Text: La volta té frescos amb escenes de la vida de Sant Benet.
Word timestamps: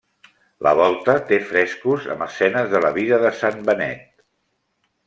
La 0.67 0.71
volta 0.79 1.15
té 1.31 1.39
frescos 1.51 2.09
amb 2.15 2.27
escenes 2.29 2.73
de 2.73 2.83
la 2.87 2.93
vida 2.99 3.21
de 3.27 3.35
Sant 3.43 3.65
Benet. 3.71 4.07